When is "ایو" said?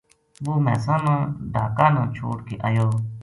2.65-2.87